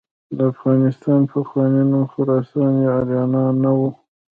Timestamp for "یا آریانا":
2.83-3.43